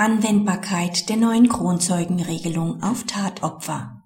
[0.00, 4.00] Anwendbarkeit der neuen Kronzeugenregelung auf Tatopfer.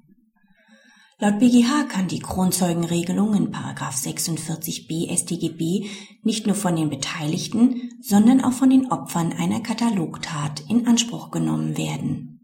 [1.21, 5.89] Laut BGH kann die Kronzeugenregelung in 46b StGB
[6.25, 11.79] nicht nur von den Beteiligten, sondern auch von den Opfern einer Katalogtat in Anspruch genommen
[11.79, 12.41] werden.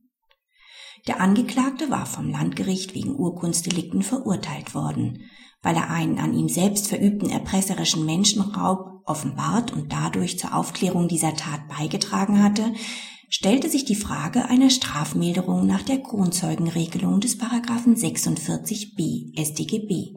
[1.08, 5.24] Der Angeklagte war vom Landgericht wegen Urkunstdelikten verurteilt worden,
[5.60, 11.34] weil er einen an ihm selbst verübten erpresserischen Menschenraub offenbart und dadurch zur Aufklärung dieser
[11.34, 12.72] Tat beigetragen hatte,
[13.30, 20.16] stellte sich die Frage einer Strafmilderung nach der Kronzeugenregelung des Paragraphen 46b StGB.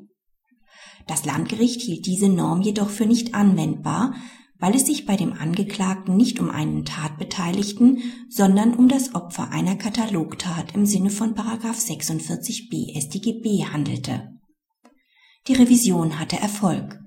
[1.08, 4.16] Das Landgericht hielt diese Norm jedoch für nicht anwendbar,
[4.58, 8.00] weil es sich bei dem Angeklagten nicht um einen Tatbeteiligten,
[8.30, 14.40] sondern um das Opfer einer Katalogtat im Sinne von Paragraph 46b StGB handelte.
[15.48, 17.00] Die Revision hatte Erfolg.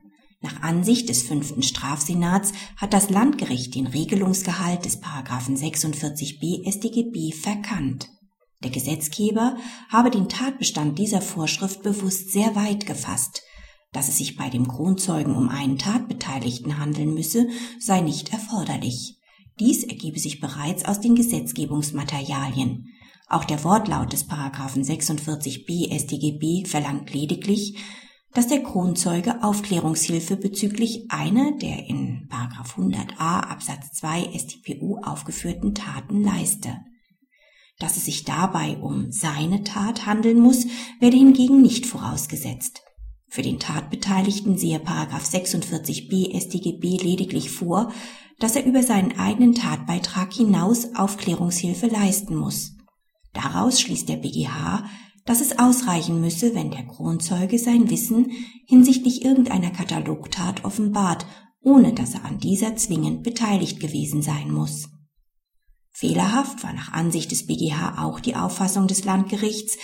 [0.47, 8.09] Nach Ansicht des fünften Strafsenats hat das Landgericht den Regelungsgehalt des Paragraphen 46b StGB verkannt.
[8.63, 9.57] Der Gesetzgeber
[9.89, 13.43] habe den Tatbestand dieser Vorschrift bewusst sehr weit gefasst.
[13.91, 17.49] Dass es sich bei dem Kronzeugen um einen Tatbeteiligten handeln müsse,
[17.81, 19.19] sei nicht erforderlich.
[19.59, 22.87] Dies ergebe sich bereits aus den Gesetzgebungsmaterialien.
[23.29, 27.79] Auch der Wortlaut des Paragraphen 46b StGB verlangt lediglich,
[28.37, 36.77] dass der Kronzeuge Aufklärungshilfe bezüglich einer der in 100a Absatz 2 StPU aufgeführten Taten leiste.
[37.79, 40.67] Dass es sich dabei um seine Tat handeln muss,
[41.01, 42.83] werde hingegen nicht vorausgesetzt.
[43.29, 47.91] Für den Tatbeteiligten sehe 46b StGB lediglich vor,
[48.39, 52.77] dass er über seinen eigenen Tatbeitrag hinaus Aufklärungshilfe leisten muss.
[53.33, 54.85] Daraus schließt der BGH,
[55.27, 58.31] dass es ausreichen müsse, wenn der Kronzeuge sein Wissen
[58.67, 61.27] hinsichtlich irgendeiner Katalogtat offenbart,
[61.61, 64.89] ohne dass er an dieser zwingend beteiligt gewesen sein muss.
[65.93, 69.77] Fehlerhaft war nach Ansicht des BGH auch die Auffassung des Landgerichts,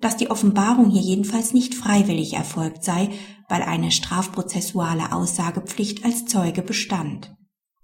[0.00, 3.10] dass die Offenbarung hier jedenfalls nicht freiwillig erfolgt sei,
[3.48, 7.34] weil eine strafprozessuale Aussagepflicht als Zeuge bestand.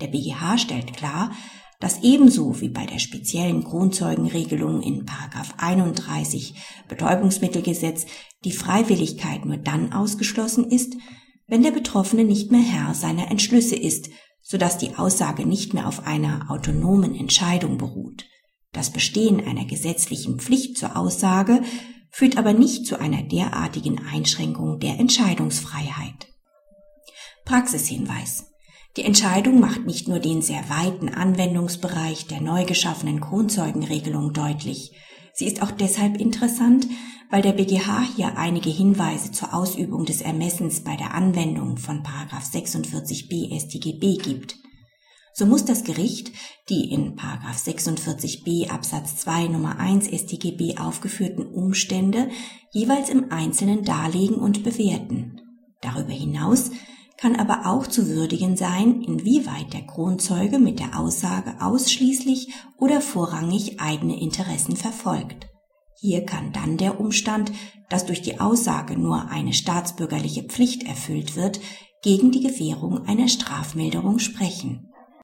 [0.01, 1.33] Der BGH stellt klar,
[1.83, 5.05] dass ebenso wie bei der speziellen Kronzeugenregelung in
[5.57, 6.55] 31
[6.89, 8.07] Betäubungsmittelgesetz
[8.45, 10.95] die Freiwilligkeit nur dann ausgeschlossen ist,
[11.49, 14.11] wenn der Betroffene nicht mehr Herr seiner Entschlüsse ist,
[14.43, 18.27] sodass die Aussage nicht mehr auf einer autonomen Entscheidung beruht.
[18.71, 21.63] Das Bestehen einer gesetzlichen Pflicht zur Aussage
[22.13, 26.29] führt aber nicht zu einer derartigen Einschränkung der Entscheidungsfreiheit.
[27.45, 28.52] Praxishinweis
[28.97, 34.93] die Entscheidung macht nicht nur den sehr weiten Anwendungsbereich der neu geschaffenen Kronzeugenregelung deutlich,
[35.35, 36.87] sie ist auch deshalb interessant,
[37.31, 43.59] weil der BGH hier einige Hinweise zur Ausübung des Ermessens bei der Anwendung von 46b
[43.59, 44.57] StGB gibt.
[45.35, 46.31] So muss das Gericht
[46.69, 52.29] die in 46b Absatz 2 Nummer 1 StGB aufgeführten Umstände
[52.71, 55.41] jeweils im Einzelnen darlegen und bewerten.
[55.81, 56.71] Darüber hinaus
[57.23, 63.81] kann aber auch zu würdigen sein, inwieweit der Kronzeuge mit der Aussage ausschließlich oder vorrangig
[63.81, 65.47] eigene Interessen verfolgt.
[66.01, 67.53] Hier kann dann der Umstand,
[67.89, 71.61] dass durch die Aussage nur eine staatsbürgerliche Pflicht erfüllt wird,
[72.03, 74.92] gegen die Gewährung einer Strafmilderung sprechen.